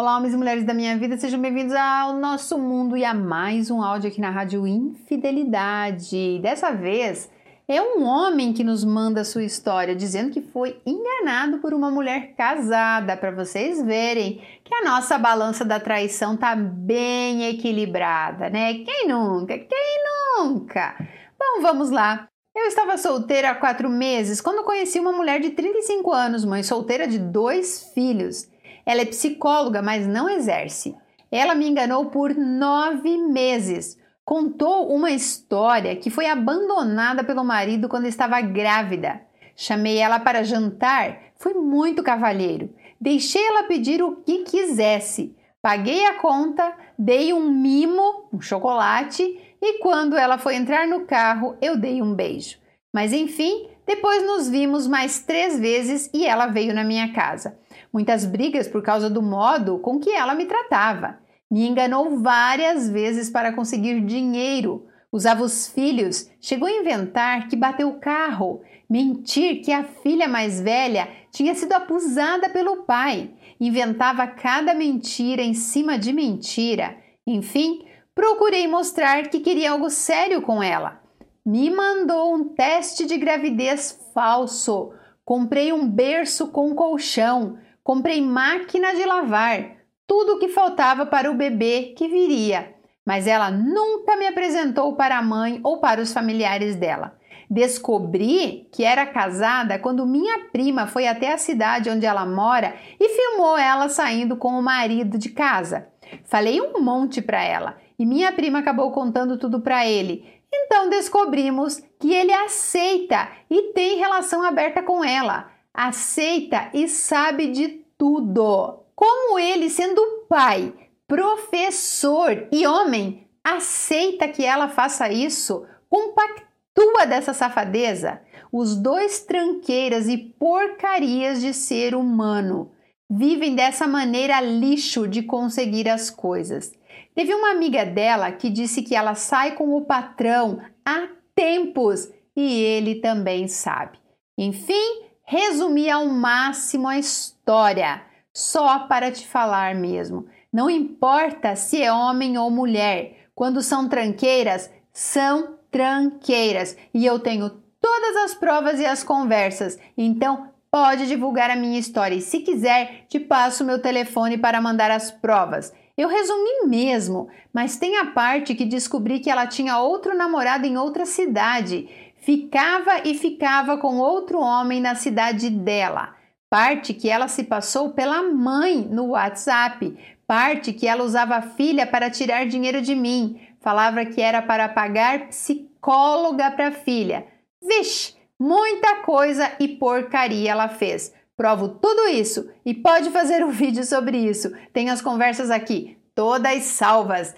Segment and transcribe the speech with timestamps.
[0.00, 3.70] Olá, homens e mulheres da minha vida, sejam bem-vindos ao nosso mundo e a mais
[3.70, 6.38] um áudio aqui na Rádio Infidelidade.
[6.38, 7.30] Dessa vez
[7.68, 12.34] é um homem que nos manda sua história, dizendo que foi enganado por uma mulher
[12.34, 18.82] casada, para vocês verem que a nossa balança da traição tá bem equilibrada, né?
[18.82, 19.58] Quem nunca?
[19.58, 19.98] Quem
[20.38, 20.96] nunca?
[21.38, 22.26] Bom, vamos lá.
[22.56, 27.06] Eu estava solteira há quatro meses quando conheci uma mulher de 35 anos, mãe solteira
[27.06, 28.49] de dois filhos.
[28.84, 30.96] Ela é psicóloga, mas não exerce.
[31.30, 33.98] Ela me enganou por nove meses.
[34.24, 39.20] Contou uma história que foi abandonada pelo marido quando estava grávida.
[39.56, 42.74] Chamei ela para jantar, fui muito cavalheiro.
[43.00, 45.36] Deixei ela pedir o que quisesse.
[45.62, 49.22] Paguei a conta, dei um mimo, um chocolate,
[49.60, 52.58] e quando ela foi entrar no carro, eu dei um beijo.
[52.92, 57.58] Mas enfim, depois nos vimos mais três vezes e ela veio na minha casa
[57.92, 61.18] muitas brigas por causa do modo com que ela me tratava.
[61.50, 64.86] Me enganou várias vezes para conseguir dinheiro.
[65.12, 70.60] Usava os filhos, chegou a inventar que bateu o carro, mentir que a filha mais
[70.60, 73.30] velha tinha sido abusada pelo pai.
[73.60, 76.96] Inventava cada mentira em cima de mentira.
[77.26, 81.00] Enfim, procurei mostrar que queria algo sério com ela.
[81.44, 84.92] Me mandou um teste de gravidez falso.
[85.24, 87.58] Comprei um berço com colchão.
[87.82, 92.74] Comprei máquina de lavar, tudo o que faltava para o bebê que viria,
[93.06, 97.16] mas ela nunca me apresentou para a mãe ou para os familiares dela.
[97.48, 103.08] Descobri que era casada quando minha prima foi até a cidade onde ela mora e
[103.08, 105.88] filmou ela saindo com o marido de casa.
[106.24, 110.24] Falei um monte para ela e minha prima acabou contando tudo para ele.
[110.52, 117.68] Então descobrimos que ele aceita e tem relação aberta com ela aceita e sabe de
[117.96, 118.80] tudo.
[118.94, 120.72] Como ele, sendo pai,
[121.06, 125.66] professor e homem, aceita que ela faça isso?
[125.88, 128.20] Compactua dessa safadeza?
[128.52, 132.70] Os dois tranqueiras e porcarias de ser humano
[133.10, 136.72] vivem dessa maneira lixo de conseguir as coisas.
[137.14, 142.62] Teve uma amiga dela que disse que ela sai com o patrão há tempos e
[142.62, 143.98] ele também sabe.
[144.38, 148.02] Enfim, Resumi ao máximo a história,
[148.34, 150.26] só para te falar mesmo.
[150.52, 156.76] Não importa se é homem ou mulher, quando são tranqueiras, são tranqueiras.
[156.92, 157.48] E eu tenho
[157.80, 162.16] todas as provas e as conversas, então pode divulgar a minha história.
[162.16, 165.72] E se quiser, te passo meu telefone para mandar as provas.
[165.96, 170.76] Eu resumi mesmo, mas tem a parte que descobri que ela tinha outro namorado em
[170.76, 171.88] outra cidade
[172.20, 176.14] ficava e ficava com outro homem na cidade dela.
[176.48, 181.86] Parte que ela se passou pela mãe no WhatsApp, parte que ela usava a filha
[181.86, 187.26] para tirar dinheiro de mim, falava que era para pagar psicóloga para a filha.
[187.62, 191.12] Vixe, muita coisa e porcaria ela fez.
[191.36, 194.52] Provo tudo isso e pode fazer um vídeo sobre isso.
[194.72, 197.34] Tem as conversas aqui, todas salvas.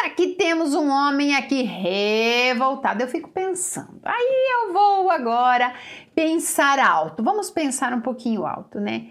[0.00, 3.02] Aqui temos um homem aqui revoltado.
[3.02, 4.00] Eu fico pensando.
[4.04, 5.74] Aí eu vou agora
[6.14, 7.22] pensar alto.
[7.22, 9.10] Vamos pensar um pouquinho alto, né?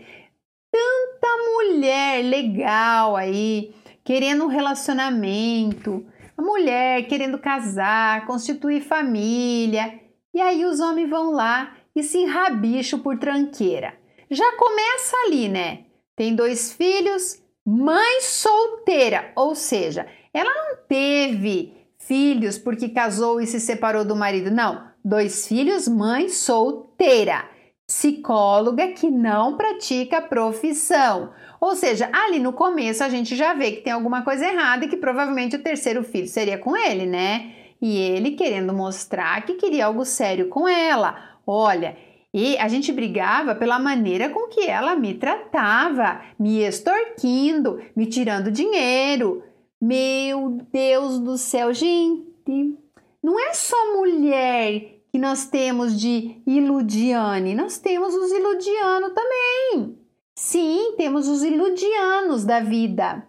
[0.71, 6.05] Tanta mulher legal aí, querendo um relacionamento,
[6.37, 9.99] a mulher querendo casar, constituir família.
[10.33, 13.93] E aí os homens vão lá e se enrabicham por tranqueira.
[14.29, 15.85] Já começa ali, né?
[16.15, 23.59] Tem dois filhos, mãe solteira, ou seja, ela não teve filhos porque casou e se
[23.59, 24.89] separou do marido, não.
[25.03, 27.45] Dois filhos, mãe solteira,
[27.87, 31.31] psicóloga que não pratica profissão.
[31.59, 34.87] Ou seja, ali no começo a gente já vê que tem alguma coisa errada e
[34.87, 37.53] que provavelmente o terceiro filho seria com ele, né?
[37.81, 41.17] E ele querendo mostrar que queria algo sério com ela.
[41.45, 41.97] Olha,
[42.33, 48.51] e a gente brigava pela maneira com que ela me tratava, me extorquindo, me tirando
[48.51, 49.43] dinheiro.
[49.81, 52.77] Meu Deus do céu, gente,
[53.23, 59.97] não é só mulher que nós temos de iludiane, nós temos os iludianos também.
[60.35, 63.27] Sim, temos os iludianos da vida.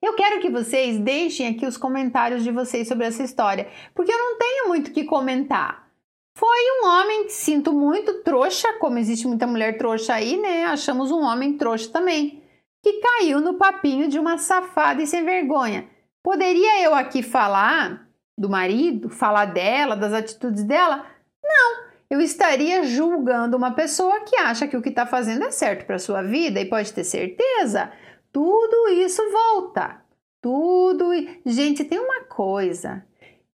[0.00, 4.18] Eu quero que vocês deixem aqui os comentários de vocês sobre essa história, porque eu
[4.18, 5.90] não tenho muito que comentar.
[6.34, 10.64] Foi um homem que sinto muito trouxa, como existe muita mulher trouxa aí, né?
[10.64, 12.40] Achamos um homem trouxa também
[12.82, 15.88] que caiu no papinho de uma safada e sem vergonha.
[16.22, 21.06] Poderia eu aqui falar do marido, falar dela, das atitudes dela?
[21.42, 25.86] Não, eu estaria julgando uma pessoa que acha que o que está fazendo é certo
[25.86, 27.92] para sua vida e pode ter certeza,
[28.32, 30.02] tudo isso volta.
[30.40, 31.10] Tudo.
[31.44, 33.04] Gente, tem uma coisa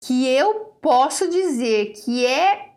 [0.03, 2.71] que eu posso dizer que é.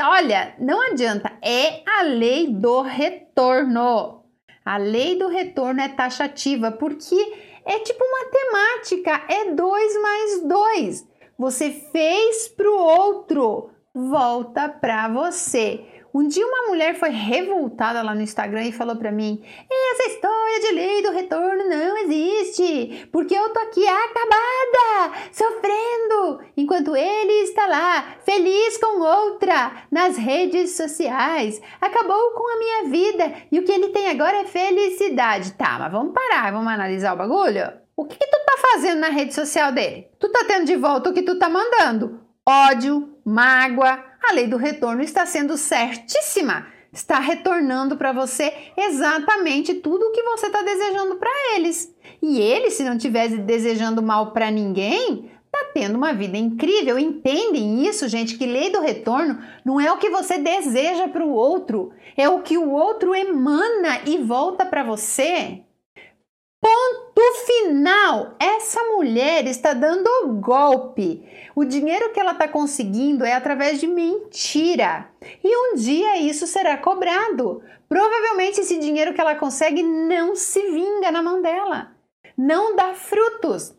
[0.00, 4.22] Olha, não adianta, é a lei do retorno.
[4.68, 7.16] A lei do retorno é taxativa porque
[7.64, 11.08] é tipo matemática, é 2 mais 2.
[11.38, 15.82] Você fez para o outro, volta para você.
[16.12, 20.60] Um dia uma mulher foi revoltada lá no Instagram e falou para mim: "Essa história
[20.60, 26.40] de lei do retorno não existe, porque eu tô aqui acabada, sofrendo,
[26.78, 31.60] enquanto ele está lá, feliz com outra, nas redes sociais.
[31.80, 35.92] Acabou com a minha vida e o que ele tem agora é felicidade." Tá, mas
[35.92, 37.72] vamos parar, vamos analisar o bagulho?
[37.96, 40.06] O que, que tu tá fazendo na rede social dele?
[40.20, 42.20] Tu tá tendo de volta o que tu tá mandando?
[42.46, 46.66] Ódio, mágoa, a lei do retorno está sendo certíssima.
[46.92, 51.92] Está retornando para você exatamente tudo o que você está desejando para eles.
[52.22, 55.30] E eles, se não estivesse desejando mal para ninguém,
[55.78, 56.98] tendo uma vida incrível.
[56.98, 58.36] Entendem isso, gente?
[58.36, 62.42] Que lei do retorno não é o que você deseja para o outro, é o
[62.42, 65.62] que o outro emana e volta para você.
[66.60, 68.34] Ponto final!
[68.40, 71.22] Essa mulher está dando golpe.
[71.54, 75.08] O dinheiro que ela está conseguindo é através de mentira.
[75.44, 77.62] E um dia isso será cobrado.
[77.88, 81.92] Provavelmente esse dinheiro que ela consegue não se vinga na mão dela.
[82.36, 83.77] Não dá frutos.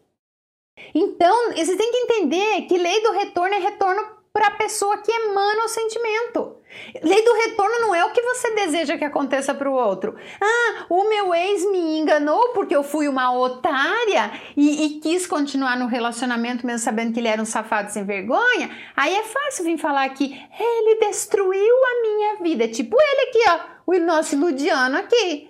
[0.93, 5.11] Então, você tem que entender que lei do retorno é retorno para a pessoa que
[5.11, 6.57] emana o sentimento.
[7.03, 10.15] Lei do retorno não é o que você deseja que aconteça para o outro.
[10.39, 15.77] Ah, o meu ex me enganou porque eu fui uma otária e, e, quis continuar
[15.77, 18.69] no relacionamento mesmo sabendo que ele era um safado sem vergonha.
[18.95, 22.67] Aí é fácil vir falar que ele destruiu a minha vida.
[22.67, 25.49] Tipo ele aqui, ó, o nosso iludiano aqui.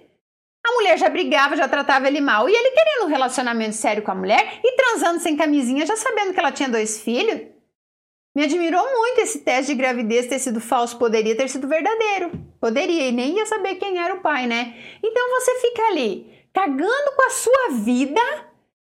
[0.70, 2.48] A mulher já brigava, já tratava ele mal.
[2.48, 6.32] E ele querendo um relacionamento sério com a mulher e transando sem camisinha, já sabendo
[6.32, 7.42] que ela tinha dois filhos.
[8.36, 12.32] Me admirou muito esse teste de gravidez ter sido falso, poderia ter sido verdadeiro.
[12.62, 14.76] Poderia, e nem ia saber quem era o pai, né?
[15.04, 18.22] Então você fica ali cagando com a sua vida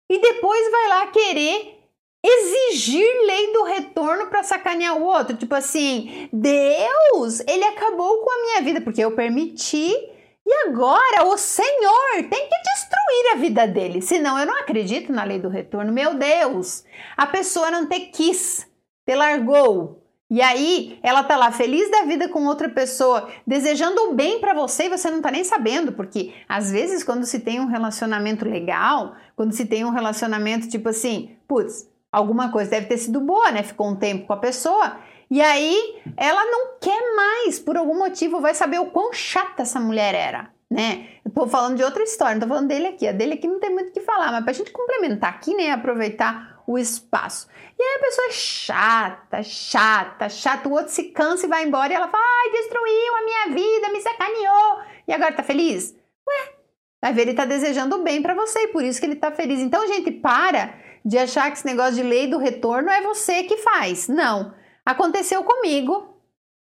[0.10, 1.80] e depois vai lá querer
[2.24, 5.36] exigir lei do retorno para sacanear o outro.
[5.36, 10.13] Tipo assim, Deus, ele acabou com a minha vida porque eu permiti
[10.54, 14.02] e agora o Senhor tem que destruir a vida dele.
[14.02, 15.92] Senão eu não acredito na lei do retorno.
[15.92, 16.84] Meu Deus,
[17.18, 18.68] a pessoa não ter quis
[19.06, 20.00] te largou.
[20.30, 24.54] E aí, ela tá lá feliz da vida com outra pessoa, desejando o bem para
[24.54, 28.44] você e você não tá nem sabendo, porque às vezes quando se tem um relacionamento
[28.44, 33.52] legal, quando se tem um relacionamento tipo assim, putz, alguma coisa deve ter sido boa,
[33.52, 33.62] né?
[33.62, 34.98] Ficou um tempo com a pessoa,
[35.34, 39.80] e aí ela não quer mais, por algum motivo, vai saber o quão chata essa
[39.80, 41.08] mulher era, né?
[41.26, 43.60] Eu tô falando de outra história, não tô falando dele aqui, a dele aqui não
[43.60, 47.48] tem muito o que falar, mas pra gente complementar aqui, né, aproveitar o espaço.
[47.80, 51.92] E aí a pessoa é chata, chata, chata, o outro se cansa e vai embora
[51.92, 54.82] e ela fala: ai, destruiu a minha vida, me sacaneou.
[55.08, 55.96] E agora tá feliz?
[56.30, 56.54] Ué,
[57.02, 59.60] vai ver, ele tá desejando bem para você e por isso que ele tá feliz.
[59.62, 63.58] Então, gente, para de achar que esse negócio de lei do retorno é você que
[63.58, 64.08] faz.
[64.08, 64.62] Não.
[64.86, 66.18] Aconteceu comigo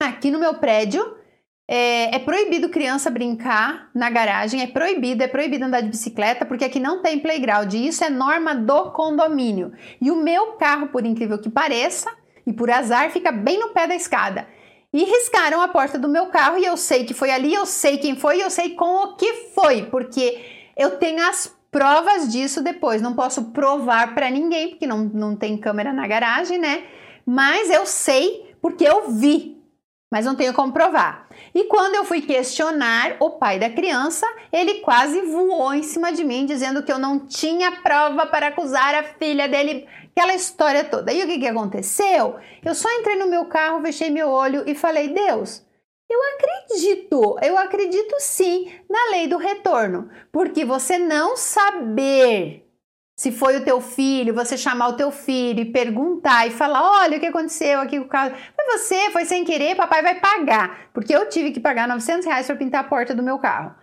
[0.00, 1.16] aqui no meu prédio.
[1.66, 6.64] É, é, proibido criança brincar na garagem, é proibido, é proibido andar de bicicleta, porque
[6.64, 9.72] aqui não tem playground, e isso é norma do condomínio.
[9.98, 12.10] E o meu carro, por incrível que pareça,
[12.46, 14.46] e por azar, fica bem no pé da escada.
[14.92, 17.96] E riscaram a porta do meu carro, e eu sei que foi ali, eu sei
[17.96, 20.44] quem foi, eu sei com o que foi, porque
[20.76, 23.00] eu tenho as provas disso depois.
[23.00, 26.84] Não posso provar para ninguém, porque não, não tem câmera na garagem, né?
[27.26, 29.62] Mas eu sei porque eu vi,
[30.10, 31.28] mas não tenho como provar.
[31.54, 36.24] E quando eu fui questionar o pai da criança, ele quase voou em cima de
[36.24, 41.12] mim, dizendo que eu não tinha prova para acusar a filha dele, aquela história toda.
[41.12, 42.36] E o que, que aconteceu?
[42.64, 45.64] Eu só entrei no meu carro, fechei meu olho e falei: Deus,
[46.08, 52.63] eu acredito, eu acredito sim na lei do retorno, porque você não saber
[53.16, 57.16] se foi o teu filho, você chamar o teu filho e perguntar e falar: olha
[57.16, 58.34] o que aconteceu aqui com o carro.
[58.34, 60.88] Foi você, foi sem querer, papai vai pagar.
[60.92, 63.74] Porque eu tive que pagar 900 reais para pintar a porta do meu carro.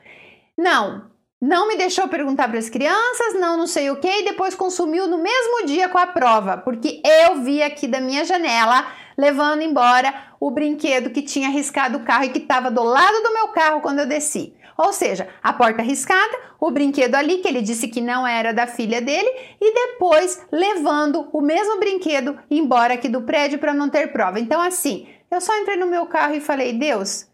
[0.58, 1.10] Não,
[1.42, 5.08] não me deixou perguntar para as crianças, não, não sei o que, e depois consumiu
[5.08, 8.86] no mesmo dia com a prova, porque eu vi aqui da minha janela
[9.18, 13.34] levando embora o brinquedo que tinha riscado o carro e que estava do lado do
[13.34, 14.54] meu carro quando eu desci.
[14.78, 18.66] Ou seja, a porta riscada, o brinquedo ali que ele disse que não era da
[18.66, 24.12] filha dele e depois levando o mesmo brinquedo embora aqui do prédio para não ter
[24.12, 24.40] prova.
[24.40, 27.26] Então assim, Eu só entrei no meu carro e falei: Deus,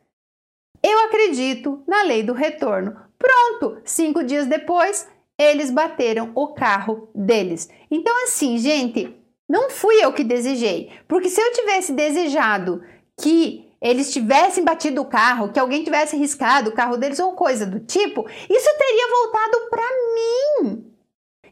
[0.84, 2.96] eu acredito na lei do retorno.
[3.17, 3.81] Pronto!
[3.84, 7.67] Cinco dias depois, eles bateram o carro deles.
[7.89, 9.17] Então, assim, gente,
[9.48, 10.92] não fui eu que desejei.
[11.08, 12.84] Porque se eu tivesse desejado
[13.20, 17.66] que eles tivessem batido o carro, que alguém tivesse riscado o carro deles ou coisa
[17.66, 19.84] do tipo, isso teria voltado para
[20.16, 20.94] mim.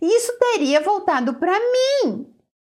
[0.02, 2.28] Isso teria voltado para mim.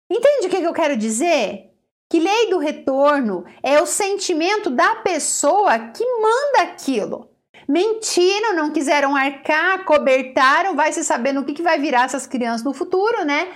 [0.09, 1.71] Entende o que eu quero dizer?
[2.09, 7.29] Que lei do retorno é o sentimento da pessoa que manda aquilo.
[7.67, 12.63] Mentiram, não quiseram arcar, cobertaram, vai se saber no que, que vai virar essas crianças
[12.63, 13.49] no futuro, né?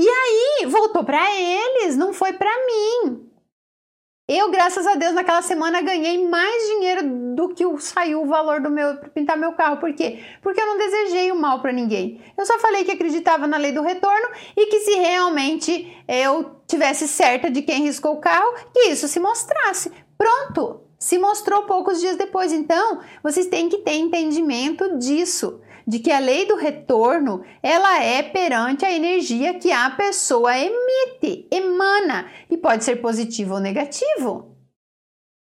[0.00, 3.28] E aí, voltou para eles, não foi para mim.
[4.28, 8.70] Eu, graças a Deus, naquela semana ganhei mais dinheiro do que saiu o valor do
[8.70, 9.78] meu para pintar meu carro.
[9.78, 10.22] Por quê?
[10.40, 12.22] Porque eu não desejei o mal para ninguém.
[12.36, 17.08] Eu só falei que acreditava na lei do retorno e que se realmente eu tivesse
[17.08, 19.90] certa de quem riscou o carro, que isso se mostrasse.
[20.16, 22.52] Pronto, se mostrou poucos dias depois.
[22.52, 28.22] Então, vocês têm que ter entendimento disso de que a lei do retorno ela é
[28.22, 34.54] perante a energia que a pessoa emite, emana e pode ser positivo ou negativo.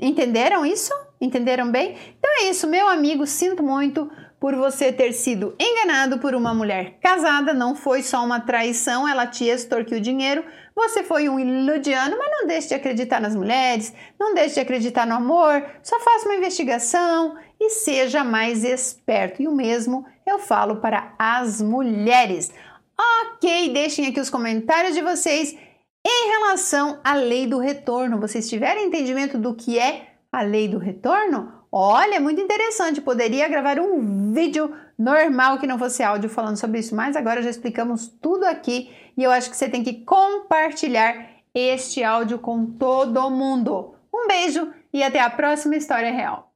[0.00, 0.90] Entenderam isso?
[1.20, 1.94] Entenderam bem?
[2.18, 3.26] Então é isso, meu amigo.
[3.26, 4.10] Sinto muito
[4.40, 7.52] por você ter sido enganado por uma mulher casada.
[7.52, 10.44] Não foi só uma traição, ela te extorquiu dinheiro.
[10.74, 15.06] Você foi um iludiano, mas não deixe de acreditar nas mulheres, não deixe de acreditar
[15.06, 15.62] no amor.
[15.82, 19.40] Só faça uma investigação e seja mais esperto.
[19.40, 22.52] E o mesmo eu falo para as mulheres.
[22.98, 25.56] Ok, deixem aqui os comentários de vocês
[26.04, 28.20] em relação à lei do retorno.
[28.20, 31.52] Vocês tiverem entendimento do que é a lei do retorno?
[31.70, 33.00] Olha, é muito interessante.
[33.00, 37.50] Poderia gravar um vídeo normal que não fosse áudio falando sobre isso, mas agora já
[37.50, 43.30] explicamos tudo aqui e eu acho que você tem que compartilhar este áudio com todo
[43.30, 43.94] mundo.
[44.12, 46.51] Um beijo e até a próxima história real.